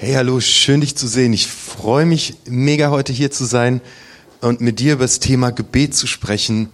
[0.00, 1.32] Hey, hallo, schön dich zu sehen.
[1.32, 3.80] Ich freue mich mega heute hier zu sein
[4.40, 6.68] und mit dir über das Thema Gebet zu sprechen,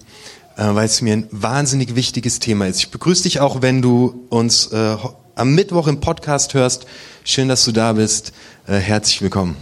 [0.59, 2.81] äh, weil es mir ein wahnsinnig wichtiges Thema ist.
[2.81, 4.97] Ich begrüße dich auch, wenn du uns äh,
[5.37, 6.85] am Mittwoch im Podcast hörst.
[7.25, 8.35] Schön, dass du da bist.
[8.67, 9.57] Äh, herzlich willkommen.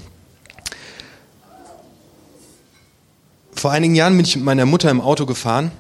[3.53, 5.71] Vor einigen Jahren bin ich mit meiner Mutter im Auto gefahren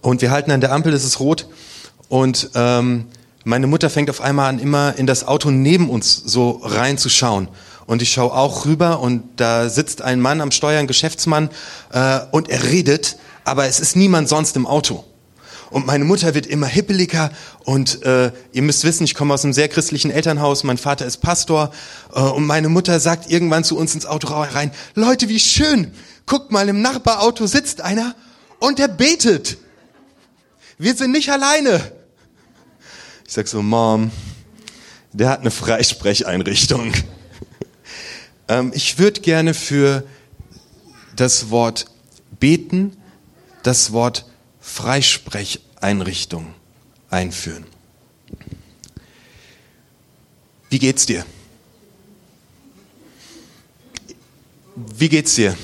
[0.00, 1.46] und wir halten an der Ampel, es ist rot
[2.08, 3.04] und ähm,
[3.46, 7.46] meine Mutter fängt auf einmal an, immer in das Auto neben uns so reinzuschauen.
[7.86, 11.50] Und ich schaue auch rüber und da sitzt ein Mann am Steuer, ein Geschäftsmann,
[11.92, 15.04] äh, und er redet, aber es ist niemand sonst im Auto.
[15.70, 17.30] Und meine Mutter wird immer hippeliger
[17.62, 21.18] und äh, ihr müsst wissen, ich komme aus einem sehr christlichen Elternhaus, mein Vater ist
[21.18, 21.70] Pastor
[22.16, 25.92] äh, und meine Mutter sagt irgendwann zu uns ins Auto rein, Leute, wie schön,
[26.26, 28.16] guckt mal, im Nachbarauto sitzt einer
[28.58, 29.58] und der betet.
[30.78, 31.95] Wir sind nicht alleine.
[33.26, 34.12] Ich sag so, Mom,
[35.12, 36.92] der hat eine Freisprecheinrichtung.
[38.48, 40.04] ähm, ich würde gerne für
[41.16, 41.86] das Wort
[42.38, 42.96] beten,
[43.64, 44.26] das Wort
[44.60, 46.54] Freisprecheinrichtung
[47.10, 47.66] einführen.
[50.70, 51.26] Wie geht's dir?
[54.76, 55.56] Wie geht's dir?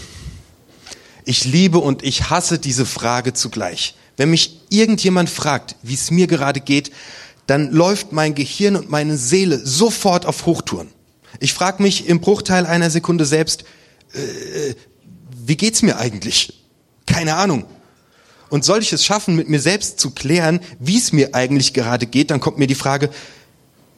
[1.25, 3.95] Ich liebe und ich hasse diese Frage zugleich.
[4.17, 6.91] Wenn mich irgendjemand fragt, wie es mir gerade geht,
[7.47, 10.89] dann läuft mein Gehirn und meine Seele sofort auf Hochtouren.
[11.41, 13.65] Ich frage mich im Bruchteil einer Sekunde selbst,
[14.15, 14.75] äh,
[15.45, 16.63] wie geht's mir eigentlich?
[17.07, 17.65] Keine Ahnung.
[18.49, 22.07] Und soll ich es schaffen, mit mir selbst zu klären, wie es mir eigentlich gerade
[22.07, 23.11] geht, dann kommt mir die Frage,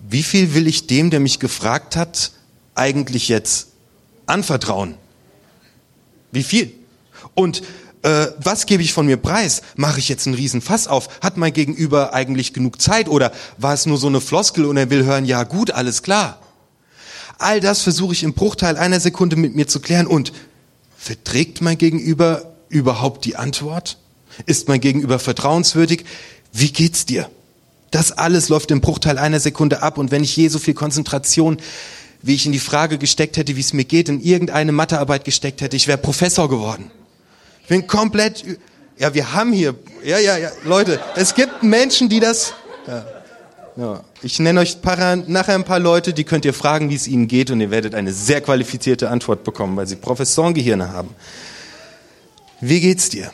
[0.08, 2.32] wie viel will ich dem, der mich gefragt hat,
[2.74, 3.68] eigentlich jetzt
[4.26, 4.94] anvertrauen?
[6.30, 6.72] Wie viel?
[7.34, 7.62] Und
[8.04, 9.62] äh, was gebe ich von mir preis?
[9.76, 11.08] Mache ich jetzt einen riesen Fass auf?
[11.22, 14.90] Hat mein Gegenüber eigentlich genug Zeit oder war es nur so eine Floskel und er
[14.90, 16.38] will hören, ja gut, alles klar?
[17.38, 20.32] All das versuche ich im Bruchteil einer Sekunde mit mir zu klären und
[20.98, 23.96] verträgt mein Gegenüber überhaupt die Antwort?
[24.44, 26.04] Ist mein Gegenüber vertrauenswürdig?
[26.52, 27.30] Wie geht's dir?
[27.90, 31.56] Das alles läuft im Bruchteil einer Sekunde ab und wenn ich je so viel Konzentration,
[32.20, 35.62] wie ich in die Frage gesteckt hätte, wie es mir geht, in irgendeine Mathearbeit gesteckt
[35.62, 36.90] hätte, ich wäre Professor geworden.
[37.64, 38.44] Ich bin komplett,
[38.98, 42.52] ja, wir haben hier, ja, ja, ja, Leute, es gibt Menschen, die das,
[42.86, 43.06] ja,
[43.76, 44.04] ja.
[44.20, 47.50] Ich nenne euch nachher ein paar Leute, die könnt ihr fragen, wie es ihnen geht
[47.50, 51.08] und ihr werdet eine sehr qualifizierte Antwort bekommen, weil sie Professorengehirne haben.
[52.60, 53.30] Wie geht's dir?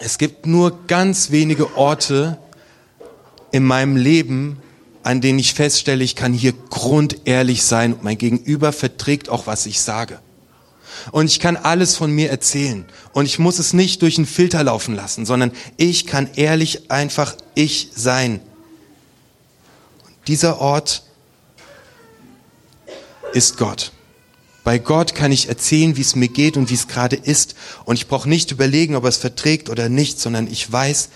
[0.00, 2.36] Es gibt nur ganz wenige Orte
[3.52, 4.58] in meinem Leben,
[5.02, 9.64] an denen ich feststelle, ich kann hier grundehrlich sein und mein Gegenüber verträgt auch, was
[9.64, 10.18] ich sage
[11.12, 14.62] und ich kann alles von mir erzählen und ich muss es nicht durch einen Filter
[14.64, 18.40] laufen lassen, sondern ich kann ehrlich einfach ich sein.
[20.04, 21.02] Und dieser Ort
[23.32, 23.92] ist Gott.
[24.66, 27.54] Bei Gott kann ich erzählen, wie es mir geht und wie es gerade ist.
[27.84, 31.10] Und ich brauche nicht überlegen, ob er es verträgt oder nicht, sondern ich weiß,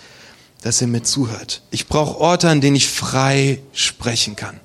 [0.61, 1.61] dass er mir zuhört.
[1.69, 4.61] Ich brauche Orte, an denen ich frei sprechen kann.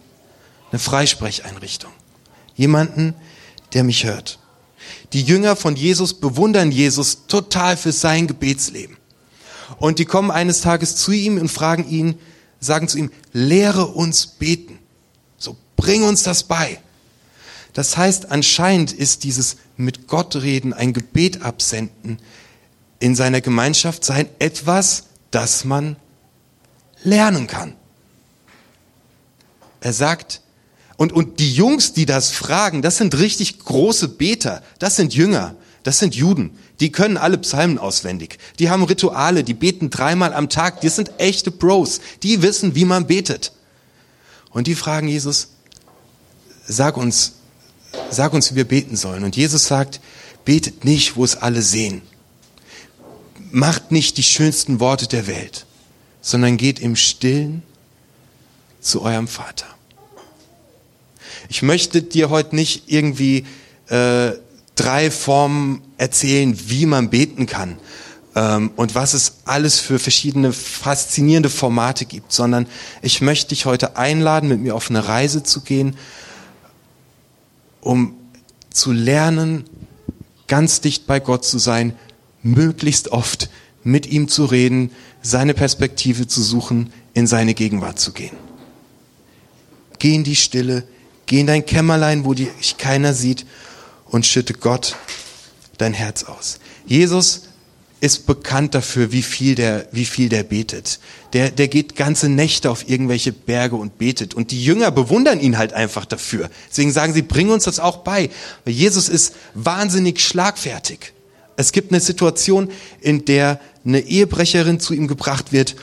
[0.71, 1.91] Eine Freisprecheinrichtung.
[2.55, 3.15] Jemanden,
[3.75, 4.39] der mich hört.
[5.13, 8.97] Die Jünger von Jesus bewundern Jesus total für sein Gebetsleben.
[9.79, 12.19] Und die kommen eines Tages zu ihm und fragen ihn,
[12.61, 14.79] sagen zu ihm, lehre uns beten.
[15.39, 16.79] So, bring uns das bei.
[17.73, 22.19] Das heißt, anscheinend ist dieses mit Gott reden, ein Gebet absenden,
[22.99, 25.97] in seiner Gemeinschaft sein etwas, das man
[27.03, 27.75] lernen kann.
[29.81, 30.41] Er sagt,
[30.97, 35.55] und, und die Jungs, die das fragen, das sind richtig große Beter, das sind Jünger,
[35.83, 36.59] das sind Juden.
[36.81, 38.39] Die können alle Psalmen auswendig.
[38.59, 40.81] Die haben Rituale, die beten dreimal am Tag.
[40.81, 42.01] Die sind echte Bros.
[42.23, 43.53] Die wissen, wie man betet.
[44.51, 45.49] Und die fragen Jesus,
[46.67, 47.35] sag uns,
[48.11, 49.25] sag uns, wie wir beten sollen.
[49.25, 50.01] Und Jesus sagt,
[50.45, 52.03] betet nicht, wo es alle sehen.
[53.53, 55.67] Macht nicht die schönsten Worte der Welt,
[56.21, 57.63] sondern geht im Stillen
[58.81, 59.76] zu eurem Vater.
[61.49, 63.45] Ich möchte dir heute nicht irgendwie
[63.89, 64.33] äh,
[64.75, 67.79] drei Formen erzählen, wie man beten kann
[68.37, 72.67] ähm, und was es alles für verschiedene faszinierende Formate gibt, sondern
[73.03, 75.97] ich möchte dich heute einladen, mit mir auf eine Reise zu gehen,
[77.81, 78.15] um
[78.71, 79.65] zu lernen,
[80.47, 81.95] ganz dicht bei Gott zu sein,
[82.43, 83.49] möglichst oft
[83.83, 84.91] mit ihm zu reden,
[85.23, 88.37] seine Perspektive zu suchen, in seine Gegenwart zu gehen.
[89.99, 90.85] Geh in die Stille,
[91.27, 93.45] Geh in dein Kämmerlein, wo dich keiner sieht
[94.07, 94.97] und schütte Gott
[95.77, 96.59] dein Herz aus.
[96.87, 97.43] Jesus
[98.01, 101.01] ist bekannt dafür, wie viel der, wie viel der betet.
[101.33, 104.35] Der, der geht ganze Nächte auf irgendwelche Berge und betet.
[104.35, 106.51] Und die Jünger bewundern ihn halt einfach dafür.
[106.71, 108.31] Deswegen sagen sie, bring uns das auch bei.
[108.65, 111.13] Weil Jesus ist wahnsinnig schlagfertig.
[111.57, 112.71] Es gibt eine Situation,
[113.01, 115.75] in der eine Ehebrecherin zu ihm gebracht wird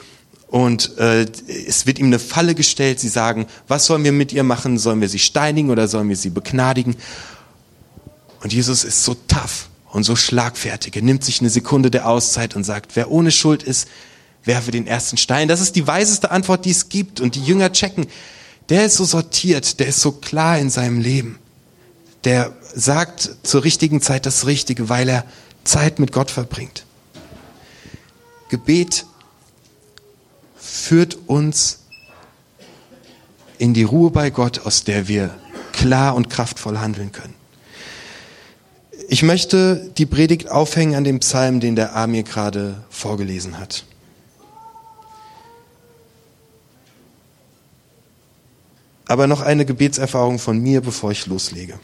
[0.53, 1.25] und äh,
[1.67, 2.99] es wird ihm eine Falle gestellt.
[2.99, 4.77] Sie sagen, was sollen wir mit ihr machen?
[4.77, 6.95] Sollen wir sie steinigen oder sollen wir sie begnadigen?
[8.43, 10.95] Und Jesus ist so tough und so schlagfertig.
[10.95, 13.87] Er nimmt sich eine Sekunde der Auszeit und sagt, wer ohne Schuld ist,
[14.43, 15.47] werfe den ersten Stein.
[15.47, 17.19] Das ist die weiseste Antwort, die es gibt.
[17.19, 18.05] Und die Jünger checken,
[18.69, 21.39] der ist so sortiert, der ist so klar in seinem Leben.
[22.25, 25.25] Der sagt zur richtigen Zeit das Richtige, weil er
[25.63, 26.85] Zeit mit Gott verbringt.
[28.49, 29.07] Gebet
[30.63, 31.79] führt uns
[33.57, 35.35] in die Ruhe bei Gott, aus der wir
[35.73, 37.35] klar und kraftvoll handeln können.
[39.09, 43.83] Ich möchte die Predigt aufhängen an dem Psalm, den der Amir gerade vorgelesen hat.
[49.05, 51.77] Aber noch eine Gebetserfahrung von mir, bevor ich loslege.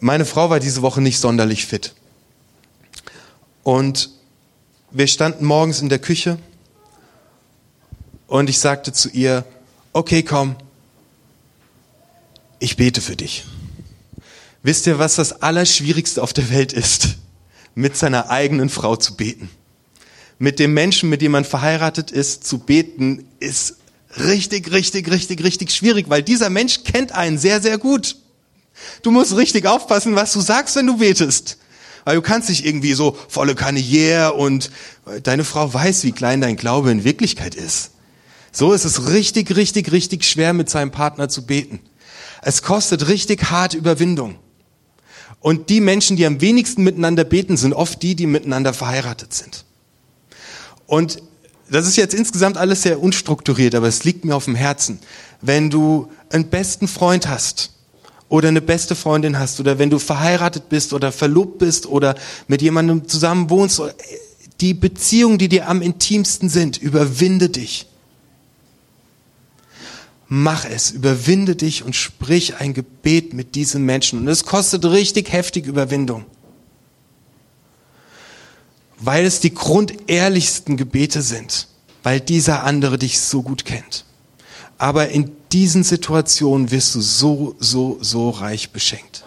[0.00, 1.94] Meine Frau war diese Woche nicht sonderlich fit.
[3.62, 4.10] Und
[4.90, 6.38] wir standen morgens in der Küche
[8.34, 9.44] und ich sagte zu ihr,
[9.92, 10.56] okay, komm,
[12.58, 13.44] ich bete für dich.
[14.64, 17.10] Wisst ihr, was das Allerschwierigste auf der Welt ist?
[17.76, 19.50] Mit seiner eigenen Frau zu beten.
[20.40, 23.76] Mit dem Menschen, mit dem man verheiratet ist, zu beten, ist
[24.16, 28.16] richtig, richtig, richtig, richtig schwierig, weil dieser Mensch kennt einen sehr, sehr gut.
[29.02, 31.56] Du musst richtig aufpassen, was du sagst, wenn du betest.
[32.02, 34.72] Weil du kannst nicht irgendwie so volle Kanne und
[35.22, 37.92] deine Frau weiß, wie klein dein Glaube in Wirklichkeit ist.
[38.54, 41.80] So ist es richtig, richtig, richtig schwer, mit seinem Partner zu beten.
[42.40, 44.36] Es kostet richtig hart Überwindung.
[45.40, 49.64] Und die Menschen, die am wenigsten miteinander beten, sind oft die, die miteinander verheiratet sind.
[50.86, 51.20] Und
[51.68, 55.00] das ist jetzt insgesamt alles sehr unstrukturiert, aber es liegt mir auf dem Herzen.
[55.40, 57.72] Wenn du einen besten Freund hast
[58.28, 62.14] oder eine beste Freundin hast oder wenn du verheiratet bist oder verlobt bist oder
[62.46, 63.82] mit jemandem zusammen wohnst,
[64.60, 67.88] die Beziehungen, die dir am intimsten sind, überwinde dich
[70.28, 74.20] mach es, überwinde dich und sprich ein Gebet mit diesem Menschen.
[74.20, 76.24] Und es kostet richtig heftig Überwindung.
[78.98, 81.68] Weil es die grundehrlichsten Gebete sind,
[82.02, 84.04] weil dieser andere dich so gut kennt.
[84.78, 89.24] Aber in diesen Situationen wirst du so, so, so reich beschenkt.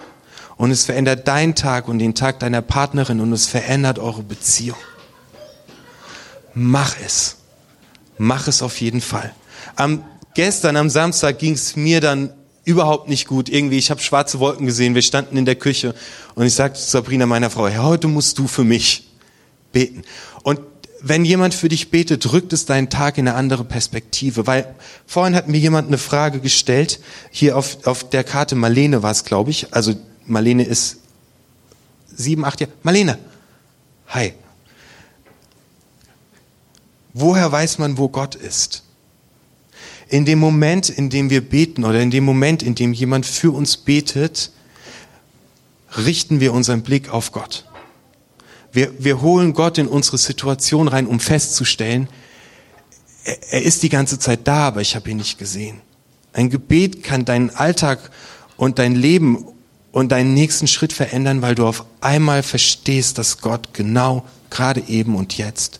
[0.57, 4.77] Und es verändert deinen Tag und den Tag deiner Partnerin und es verändert eure Beziehung.
[6.53, 7.37] Mach es.
[8.17, 9.33] Mach es auf jeden Fall.
[9.75, 10.03] Am
[10.37, 12.31] gestern am Samstag ging es mir dann
[12.63, 13.49] überhaupt nicht gut.
[13.49, 14.93] Irgendwie, ich habe schwarze Wolken gesehen.
[14.93, 15.95] Wir standen in der Küche
[16.35, 19.09] und ich sagte zu Sabrina, meiner Frau, Herr, heute musst du für mich
[19.71, 20.03] beten.
[20.43, 20.59] Und
[21.01, 24.45] wenn jemand für dich betet, rückt es deinen Tag in eine andere Perspektive.
[24.45, 24.75] Weil
[25.07, 26.99] vorhin hat mir jemand eine Frage gestellt.
[27.31, 29.73] Hier auf, auf der Karte Marlene war es, glaube ich.
[29.73, 29.95] Also
[30.27, 30.97] Marlene ist
[32.15, 32.73] sieben, acht Jahre.
[32.83, 33.17] Marlene,
[34.09, 34.33] hi.
[37.13, 38.83] Woher weiß man, wo Gott ist?
[40.09, 43.51] In dem Moment, in dem wir beten oder in dem Moment, in dem jemand für
[43.51, 44.51] uns betet,
[45.97, 47.65] richten wir unseren Blick auf Gott.
[48.71, 52.07] Wir, wir holen Gott in unsere Situation rein, um festzustellen,
[53.23, 55.81] er, er ist die ganze Zeit da, aber ich habe ihn nicht gesehen.
[56.33, 58.11] Ein Gebet kann deinen Alltag
[58.57, 59.45] und dein Leben
[59.91, 65.15] und deinen nächsten Schritt verändern, weil du auf einmal verstehst, dass Gott genau gerade eben
[65.15, 65.79] und jetzt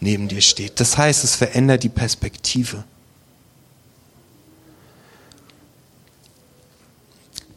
[0.00, 0.80] neben dir steht.
[0.80, 2.84] Das heißt, es verändert die Perspektive.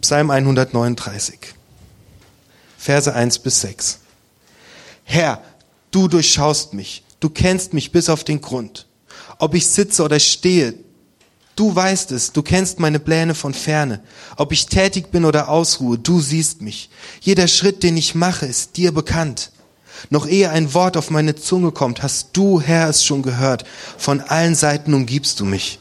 [0.02, 1.38] Psalm 139,
[2.76, 4.00] Verse 1 bis 6.
[5.04, 5.44] Herr,
[5.92, 8.88] du durchschaust mich, du kennst mich bis auf den Grund.
[9.38, 10.74] Ob ich sitze oder stehe,
[11.56, 14.02] du weißt es, du kennst meine Pläne von ferne.
[14.38, 16.90] Ob ich tätig bin oder ausruhe, du siehst mich.
[17.20, 19.52] Jeder Schritt, den ich mache, ist dir bekannt.
[20.10, 23.66] Noch ehe ein Wort auf meine Zunge kommt, hast du, Herr, es schon gehört.
[24.00, 25.78] Von allen Seiten umgibst du mich.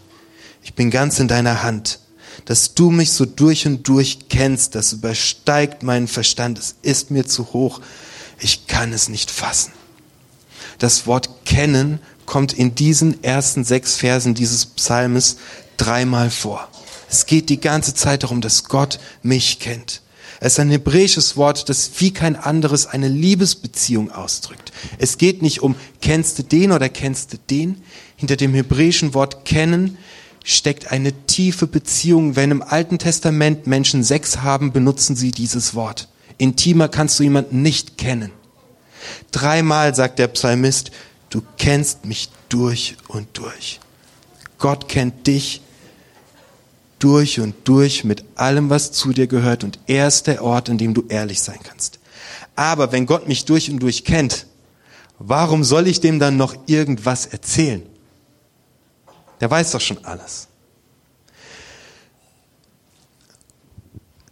[0.63, 2.01] Ich bin ganz in deiner Hand
[2.45, 7.27] dass du mich so durch und durch kennst, das übersteigt meinen Verstand, es ist mir
[7.27, 7.81] zu hoch,
[8.39, 9.73] ich kann es nicht fassen.
[10.79, 15.37] Das Wort kennen kommt in diesen ersten sechs Versen dieses Psalmes
[15.77, 16.69] dreimal vor.
[17.11, 20.01] Es geht die ganze Zeit darum, dass Gott mich kennt.
[20.39, 24.73] Es ist ein hebräisches Wort, das wie kein anderes eine Liebesbeziehung ausdrückt.
[24.99, 27.83] Es geht nicht um kennst du den oder kennst du den.
[28.17, 29.99] Hinter dem hebräischen Wort kennen
[30.45, 32.37] steckt eine tiefe Beziehung.
[32.37, 36.09] Wenn im Alten Testament Menschen Sex haben, benutzen sie dieses Wort.
[36.39, 38.31] Intimer kannst du jemanden nicht kennen.
[39.31, 40.91] Dreimal sagt der Psalmist,
[41.31, 43.81] du kennst mich durch und durch.
[44.59, 45.63] Gott kennt dich
[46.99, 50.79] durch und durch mit allem, was zu dir gehört und er ist der Ort, an
[50.79, 51.99] dem du ehrlich sein kannst.
[52.57, 54.47] Aber wenn Gott mich durch und durch kennt,
[55.19, 57.83] warum soll ich dem dann noch irgendwas erzählen?
[59.41, 60.49] Der weiß doch schon alles.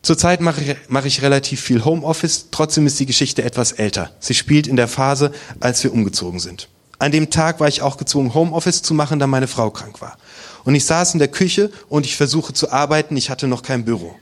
[0.03, 4.11] Zurzeit mache ich, mache ich relativ viel Homeoffice, trotzdem ist die Geschichte etwas älter.
[4.21, 6.69] Sie spielt in der Phase, als wir umgezogen sind.
[6.99, 10.17] An dem Tag war ich auch gezwungen, Homeoffice zu machen, da meine Frau krank war.
[10.65, 13.85] Und ich saß in der Küche und ich versuche zu arbeiten, ich hatte noch kein
[13.85, 14.15] Büro.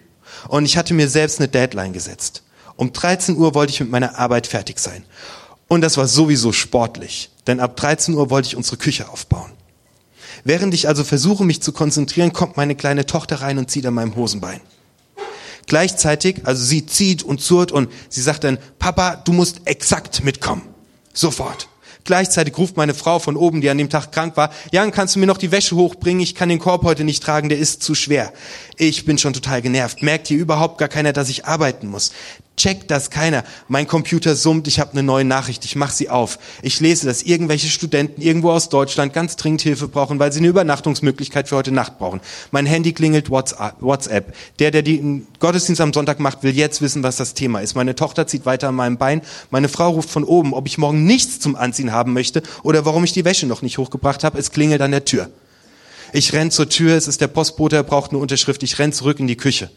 [0.49, 2.43] Und ich hatte mir selbst eine Deadline gesetzt.
[2.77, 5.05] Um 13 Uhr wollte ich mit meiner Arbeit fertig sein.
[5.69, 9.53] Und das war sowieso sportlich, denn ab 13 Uhr wollte ich unsere Küche aufbauen.
[10.45, 13.95] Während ich also versuche, mich zu konzentrieren, kommt meine kleine Tochter rein und zieht an
[13.95, 14.61] meinem Hosenbein.
[15.67, 20.63] Gleichzeitig, also sie zieht und zurrt und sie sagt dann, Papa, du musst exakt mitkommen.
[21.13, 21.69] Sofort.
[22.05, 25.19] Gleichzeitig ruft meine Frau von oben, die an dem Tag krank war, Jan, kannst du
[25.19, 26.23] mir noch die Wäsche hochbringen?
[26.23, 28.33] Ich kann den Korb heute nicht tragen, der ist zu schwer.
[28.77, 30.03] Ich bin schon total genervt.
[30.03, 32.13] Merkt hier überhaupt gar keiner, dass ich arbeiten muss.
[32.57, 33.45] Checkt das keiner.
[33.69, 36.39] Mein Computer summt, ich habe eine neue Nachricht, ich mache sie auf.
[36.63, 40.49] Ich lese, dass irgendwelche Studenten irgendwo aus Deutschland ganz dringend Hilfe brauchen, weil sie eine
[40.49, 42.21] Übernachtungsmöglichkeit für heute Nacht brauchen.
[42.53, 44.35] Mein Handy klingelt WhatsApp.
[44.59, 47.75] Der, der den Gottesdienst am Sonntag macht, will jetzt wissen, was das Thema ist.
[47.75, 49.21] Meine Tochter zieht weiter an meinem Bein.
[49.51, 53.05] Meine Frau ruft von oben, ob ich morgen nichts zum Anziehen haben möchte oder warum
[53.05, 54.39] ich die Wäsche noch nicht hochgebracht habe.
[54.39, 55.29] Es klingelt an der Tür.
[56.15, 58.63] Ich renn zur Tür, es ist der Postbote, er braucht eine Unterschrift.
[58.63, 59.71] Ich renn zurück in die Küche.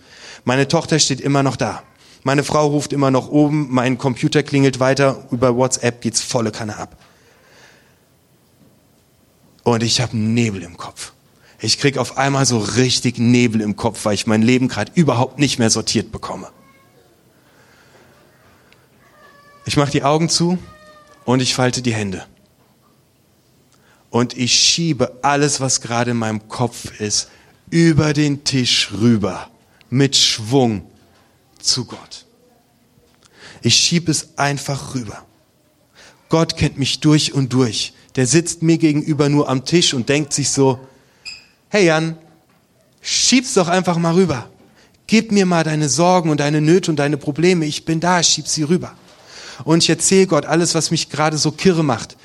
[0.46, 1.84] Meine Tochter steht immer noch da.
[2.24, 6.78] Meine Frau ruft immer noch oben, mein Computer klingelt weiter, über WhatsApp geht's volle Kanne
[6.78, 6.98] ab.
[9.64, 11.14] Und ich habe Nebel im Kopf.
[11.62, 15.40] Ich krieg auf einmal so richtig Nebel im Kopf, weil ich mein Leben gerade überhaupt
[15.40, 16.50] nicht mehr sortiert bekomme.
[19.66, 20.58] Ich mache die Augen zu
[21.26, 22.26] und ich falte die Hände.
[24.10, 27.30] Und ich schiebe alles, was gerade in meinem Kopf ist,
[27.70, 29.50] über den Tisch rüber.
[29.90, 30.90] Mit Schwung
[31.64, 32.26] zu Gott.
[33.62, 35.26] Ich schiebe es einfach rüber.
[36.30, 37.94] Gott kennt mich durch und durch.
[38.16, 40.80] Der sitzt mir gegenüber nur am Tisch und denkt sich so,
[41.70, 42.18] hey Jan,
[43.02, 44.50] schieb's doch einfach mal rüber.
[45.08, 47.66] Gib mir mal deine Sorgen und deine Nöte und deine Probleme.
[47.66, 48.94] Ich bin da, schieb sie rüber.
[49.64, 52.16] Und ich erzähle Gott alles, was mich gerade so kirre macht.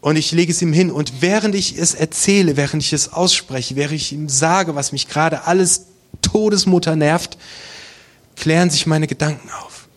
[0.00, 0.90] Und ich lege es ihm hin.
[0.90, 5.08] Und während ich es erzähle, während ich es ausspreche, während ich ihm sage, was mich
[5.08, 5.86] gerade alles
[6.22, 7.36] Todesmutter nervt,
[8.38, 9.88] klären sich meine Gedanken auf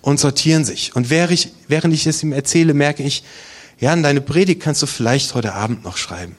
[0.00, 0.94] und sortieren sich.
[0.94, 3.24] Und während ich, während ich es ihm erzähle, merke ich,
[3.78, 6.36] Jan, deine Predigt kannst du vielleicht heute Abend noch schreiben.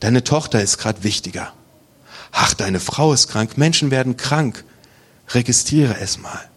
[0.00, 1.52] Deine Tochter ist gerade wichtiger.
[2.30, 3.56] Ach, deine Frau ist krank.
[3.58, 4.64] Menschen werden krank.
[5.30, 6.48] Registriere es mal.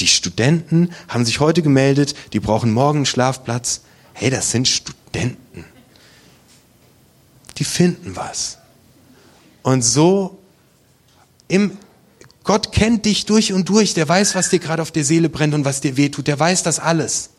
[0.00, 3.82] Die Studenten haben sich heute gemeldet, die brauchen morgen einen Schlafplatz.
[4.12, 5.64] Hey, das sind Studenten.
[7.58, 8.58] Die finden was.
[9.62, 10.38] Und so
[11.46, 11.76] im
[12.44, 13.94] Gott kennt dich durch und durch.
[13.94, 16.26] Der weiß, was dir gerade auf der Seele brennt und was dir wehtut.
[16.26, 17.30] Der weiß das alles.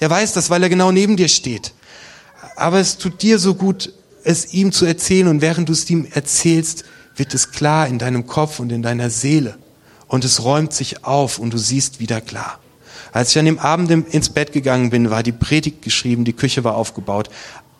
[0.00, 1.72] Der weiß das, weil er genau neben dir steht.
[2.56, 3.92] Aber es tut dir so gut,
[4.24, 5.28] es ihm zu erzählen.
[5.28, 6.84] Und während du es ihm erzählst,
[7.16, 9.56] wird es klar in deinem Kopf und in deiner Seele.
[10.08, 12.58] Und es räumt sich auf und du siehst wieder klar.
[13.12, 16.64] Als ich an dem Abend ins Bett gegangen bin, war die Predigt geschrieben, die Küche
[16.64, 17.30] war aufgebaut.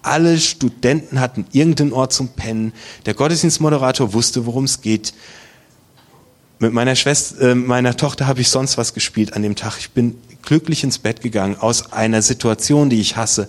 [0.03, 2.73] Alle Studenten hatten irgendeinen Ort zum Pennen.
[3.07, 5.13] Der Gottesdienstmoderator wusste, worum es geht.
[6.59, 9.79] Mit meiner Schwester, äh, meiner Tochter habe ich sonst was gespielt an dem Tag.
[9.79, 13.49] Ich bin glücklich ins Bett gegangen aus einer Situation, die ich hasse.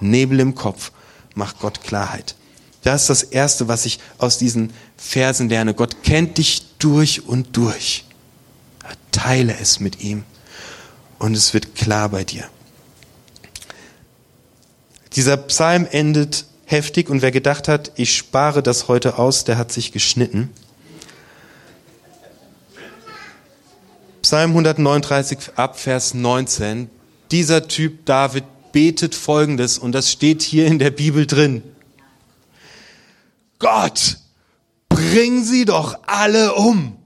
[0.00, 0.92] Nebel im Kopf
[1.34, 2.36] macht Gott Klarheit.
[2.82, 5.74] Das ist das Erste, was ich aus diesen Versen lerne.
[5.74, 8.04] Gott kennt dich durch und durch.
[9.10, 10.24] Teile es mit ihm
[11.18, 12.44] und es wird klar bei dir.
[15.14, 19.72] Dieser Psalm endet heftig und wer gedacht hat, ich spare das heute aus, der hat
[19.72, 20.50] sich geschnitten.
[24.24, 26.88] Psalm 139 ab Vers 19.
[27.30, 31.62] Dieser Typ David betet folgendes und das steht hier in der Bibel drin.
[33.58, 34.16] Gott,
[34.88, 36.96] bring sie doch alle um.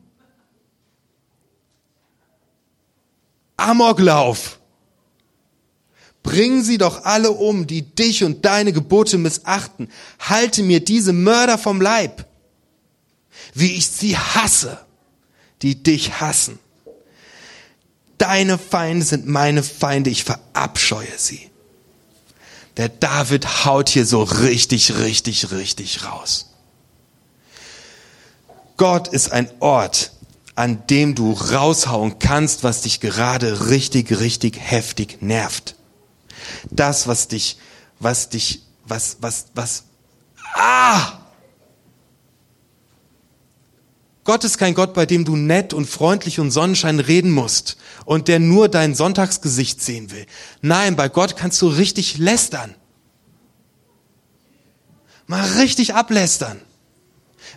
[3.57, 4.61] Amoklauf.
[6.23, 9.91] Bring sie doch alle um, die dich und deine Gebote missachten.
[10.21, 12.27] Halte mir diese Mörder vom Leib,
[13.55, 14.79] wie ich sie hasse,
[15.63, 16.61] die dich hassen.
[18.29, 21.51] Deine Feinde sind meine Feinde, ich verabscheue sie.
[22.77, 26.51] Der David haut hier so richtig, richtig, richtig raus.
[28.77, 30.13] Gott ist ein Ort,
[30.57, 35.75] an dem du raushauen kannst, was dich gerade richtig, richtig heftig nervt.
[36.71, 37.57] Das, was dich,
[37.99, 39.85] was dich, was, was, was,
[40.53, 41.18] ah!
[44.29, 48.29] Gott ist kein Gott, bei dem du nett und freundlich und Sonnenschein reden musst und
[48.29, 50.27] der nur dein Sonntagsgesicht sehen will.
[50.61, 52.75] Nein, bei Gott kannst du richtig lästern.
[55.29, 56.61] Mal richtig ablästern.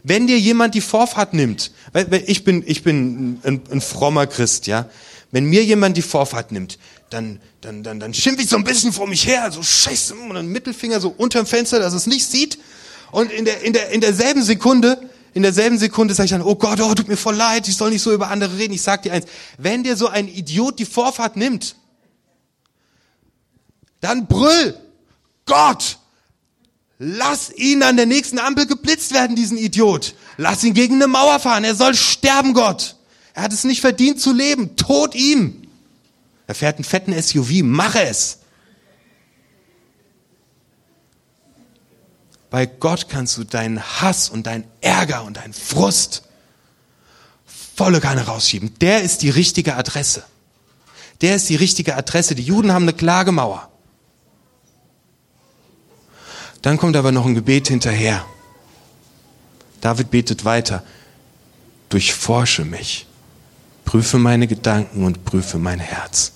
[0.03, 4.65] Wenn dir jemand die Vorfahrt nimmt, weil ich bin, ich bin ein, ein frommer Christ,
[4.65, 4.89] ja.
[5.29, 8.93] Wenn mir jemand die Vorfahrt nimmt, dann, dann, dann, dann schimpfe ich so ein bisschen
[8.93, 12.59] vor mich her, so scheiße, und einen Mittelfinger so unterm Fenster, dass es nicht sieht.
[13.11, 16.55] Und in der, in der, in derselben Sekunde in derselben Sekunde sage ich dann, oh
[16.55, 18.73] Gott, oh, tut mir voll leid, ich soll nicht so über andere reden.
[18.73, 19.25] Ich sag dir eins,
[19.57, 21.75] wenn dir so ein Idiot die Vorfahrt nimmt,
[24.01, 24.77] dann brüll,
[25.45, 25.99] Gott,
[26.99, 30.15] lass ihn an der nächsten Ampel geblitzt werden, diesen Idiot.
[30.37, 32.97] Lass ihn gegen eine Mauer fahren, er soll sterben, Gott.
[33.33, 35.67] Er hat es nicht verdient zu leben, tot ihm.
[36.47, 38.39] Er fährt einen fetten SUV, mache es.
[42.51, 46.23] Bei Gott kannst du deinen Hass und deinen Ärger und deinen Frust
[47.75, 48.77] volle Kanne rausschieben.
[48.81, 50.23] Der ist die richtige Adresse.
[51.21, 52.35] Der ist die richtige Adresse.
[52.35, 53.69] Die Juden haben eine Klagemauer.
[56.61, 58.25] Dann kommt aber noch ein Gebet hinterher.
[59.79, 60.83] David betet weiter.
[61.87, 63.07] Durchforsche mich.
[63.85, 66.33] Prüfe meine Gedanken und prüfe mein Herz.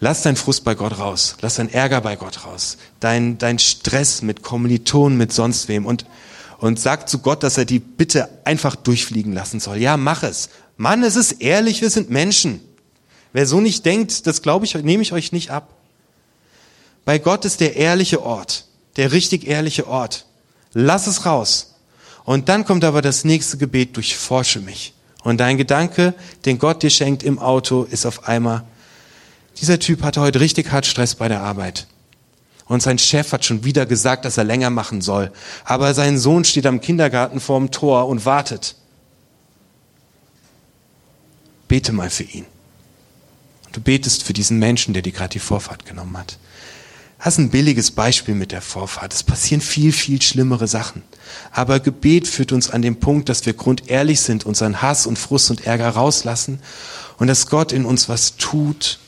[0.00, 1.36] Lass deinen Frust bei Gott raus.
[1.40, 2.76] Lass deinen Ärger bei Gott raus.
[3.00, 5.86] Dein, dein Stress mit Kommilitonen, mit sonst wem.
[5.86, 6.06] Und,
[6.58, 9.78] und sag zu Gott, dass er die Bitte einfach durchfliegen lassen soll.
[9.78, 10.50] Ja, mach es.
[10.76, 12.60] Mann, es ist ehrlich, wir sind Menschen.
[13.32, 15.74] Wer so nicht denkt, das glaube ich, nehme ich euch nicht ab.
[17.04, 20.26] Bei Gott ist der ehrliche Ort, der richtig ehrliche Ort.
[20.72, 21.74] Lass es raus.
[22.24, 24.92] Und dann kommt aber das nächste Gebet, durchforsche mich.
[25.24, 26.14] Und dein Gedanke,
[26.44, 28.64] den Gott dir schenkt im Auto, ist auf einmal,
[29.60, 31.86] dieser Typ hatte heute richtig hart Stress bei der Arbeit.
[32.66, 35.32] Und sein Chef hat schon wieder gesagt, dass er länger machen soll.
[35.64, 38.76] Aber sein Sohn steht am Kindergarten vorm Tor und wartet.
[41.66, 42.44] Bete mal für ihn.
[43.72, 46.38] Du betest für diesen Menschen, der dir gerade die Vorfahrt genommen hat.
[47.18, 49.12] Das ist ein billiges Beispiel mit der Vorfahrt.
[49.12, 51.02] Es passieren viel, viel schlimmere Sachen.
[51.50, 55.50] Aber Gebet führt uns an den Punkt, dass wir grundehrlich sind, unseren Hass und Frust
[55.50, 56.60] und Ärger rauslassen
[57.18, 59.00] und dass Gott in uns was tut,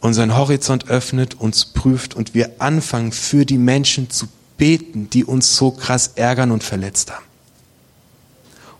[0.00, 5.56] unseren Horizont öffnet, uns prüft und wir anfangen für die Menschen zu beten, die uns
[5.56, 7.24] so krass ärgern und verletzt haben.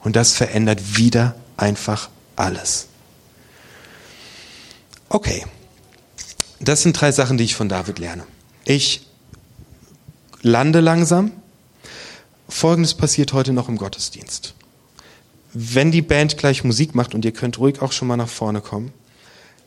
[0.03, 2.87] Und das verändert wieder einfach alles.
[5.09, 5.45] Okay,
[6.59, 8.25] das sind drei Sachen, die ich von David lerne.
[8.65, 9.07] Ich
[10.43, 11.33] lande langsam.
[12.49, 14.55] Folgendes passiert heute noch im Gottesdienst.
[15.53, 18.61] Wenn die Band gleich Musik macht und ihr könnt ruhig auch schon mal nach vorne
[18.61, 18.93] kommen,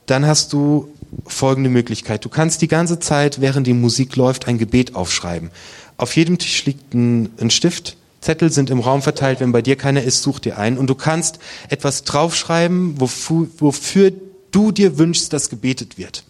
[0.05, 0.93] dann hast du
[1.25, 2.25] folgende Möglichkeit.
[2.25, 5.51] Du kannst die ganze Zeit, während die Musik läuft, ein Gebet aufschreiben.
[5.97, 7.97] Auf jedem Tisch liegt ein, ein Stift.
[8.21, 9.39] Zettel sind im Raum verteilt.
[9.39, 10.77] Wenn bei dir keiner ist, such dir einen.
[10.77, 14.11] Und du kannst etwas draufschreiben, wofür, wofür
[14.51, 16.23] du dir wünschst, dass gebetet wird.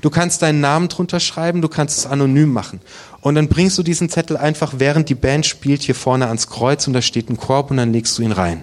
[0.00, 2.80] Du kannst deinen Namen drunter schreiben, du kannst es anonym machen.
[3.20, 6.86] Und dann bringst du diesen Zettel einfach, während die Band spielt, hier vorne ans Kreuz
[6.86, 8.62] und da steht ein Korb und dann legst du ihn rein.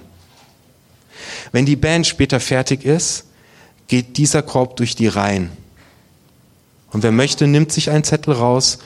[1.52, 3.26] Wenn die Band später fertig ist,
[3.88, 5.52] geht dieser Korb durch die Reihen.
[6.92, 8.80] Und wer möchte, nimmt sich einen Zettel raus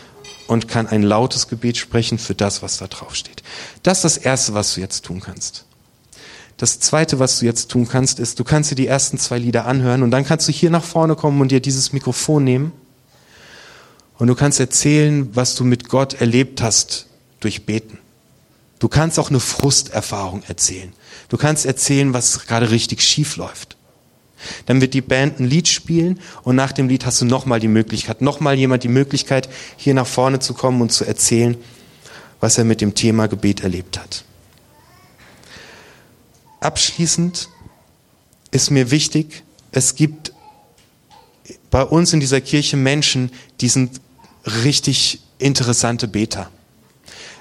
[0.48, 3.44] und kann ein lautes Gebet sprechen für das, was da drauf steht.
[3.84, 5.66] Das ist das Erste, was du jetzt tun kannst.
[6.58, 9.66] Das Zweite, was du jetzt tun kannst, ist, du kannst dir die ersten zwei Lieder
[9.66, 12.72] anhören und dann kannst du hier nach vorne kommen und dir dieses Mikrofon nehmen
[14.18, 17.06] und du kannst erzählen, was du mit Gott erlebt hast
[17.40, 17.98] durch Beten.
[18.80, 20.92] Du kannst auch eine Frusterfahrung erzählen.
[21.30, 23.78] Du kannst erzählen, was gerade richtig schief läuft.
[24.66, 27.68] Dann wird die Band ein Lied spielen und nach dem Lied hast du nochmal die
[27.68, 31.58] Möglichkeit, nochmal jemand die Möglichkeit, hier nach vorne zu kommen und zu erzählen,
[32.40, 34.24] was er mit dem Thema Gebet erlebt hat.
[36.60, 37.50] Abschließend
[38.52, 40.34] ist mir wichtig, es gibt
[41.70, 44.02] bei uns in dieser Kirche Menschen, die sind
[44.64, 46.50] richtig interessante Beter.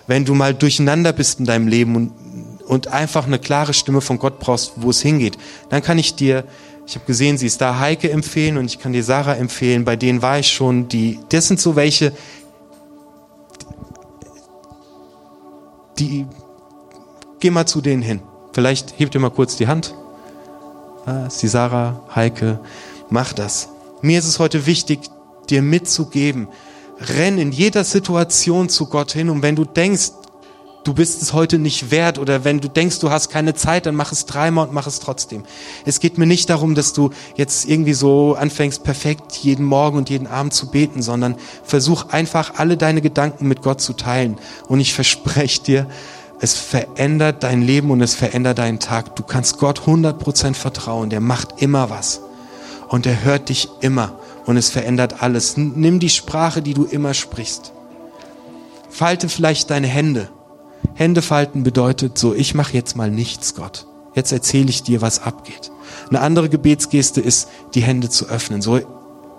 [0.06, 4.18] Wenn du mal durcheinander bist in deinem Leben und, und einfach eine klare Stimme von
[4.18, 5.38] Gott brauchst, wo es hingeht,
[5.70, 6.44] dann kann ich dir
[6.88, 9.84] ich habe gesehen, sie ist da Heike empfehlen und ich kann dir Sarah empfehlen.
[9.84, 10.88] Bei denen war ich schon.
[10.88, 12.14] Die, das sind so welche,
[15.98, 16.24] die,
[17.40, 18.22] geh mal zu denen hin.
[18.54, 19.94] Vielleicht hebt ihr mal kurz die Hand.
[21.04, 22.58] Ah, ist die Sarah, Heike,
[23.10, 23.68] mach das.
[24.00, 25.00] Mir ist es heute wichtig,
[25.50, 26.48] dir mitzugeben.
[27.00, 30.12] Renn in jeder Situation zu Gott hin und wenn du denkst,
[30.84, 33.94] du bist es heute nicht wert oder wenn du denkst, du hast keine Zeit, dann
[33.94, 35.44] mach es dreimal und mach es trotzdem.
[35.84, 40.10] Es geht mir nicht darum, dass du jetzt irgendwie so anfängst, perfekt jeden Morgen und
[40.10, 44.38] jeden Abend zu beten, sondern versuch einfach alle deine Gedanken mit Gott zu teilen.
[44.68, 45.86] Und ich verspreche dir,
[46.40, 49.16] es verändert dein Leben und es verändert deinen Tag.
[49.16, 51.10] Du kannst Gott 100% vertrauen.
[51.10, 52.20] Der macht immer was.
[52.88, 54.18] Und er hört dich immer.
[54.46, 55.56] Und es verändert alles.
[55.56, 57.72] Nimm die Sprache, die du immer sprichst.
[58.88, 60.30] Falte vielleicht deine Hände.
[60.94, 63.86] Hände falten bedeutet so, ich mache jetzt mal nichts, Gott.
[64.14, 65.70] Jetzt erzähle ich dir, was abgeht.
[66.08, 68.62] Eine andere Gebetsgeste ist, die Hände zu öffnen.
[68.62, 68.80] So,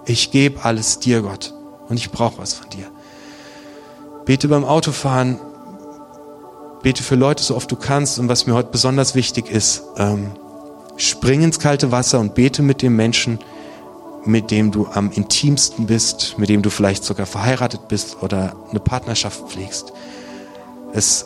[0.05, 1.53] ich gebe alles dir, Gott.
[1.89, 2.87] Und ich brauche was von dir.
[4.25, 5.39] Bete beim Autofahren
[6.81, 8.19] Bete für Leute so oft du kannst.
[8.19, 10.31] Und was mir heute besonders wichtig ist, ähm,
[10.97, 13.39] spring ins kalte Wasser und bete mit dem Menschen,
[14.25, 18.79] mit dem du am intimsten bist, mit dem du vielleicht sogar verheiratet bist oder eine
[18.79, 19.93] Partnerschaft pflegst.
[20.93, 21.25] Es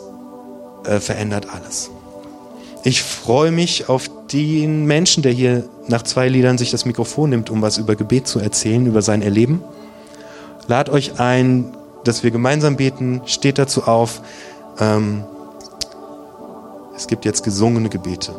[0.84, 1.90] äh, verändert alles.
[2.82, 7.50] Ich freue mich auf den Menschen, der hier nach zwei Liedern sich das Mikrofon nimmt,
[7.50, 9.62] um was über Gebet zu erzählen, über sein Erleben.
[10.66, 13.22] Lad euch ein, dass wir gemeinsam beten.
[13.26, 14.20] Steht dazu auf.
[14.78, 15.24] Ähm,
[16.96, 18.34] es gibt jetzt gesungene Gebete.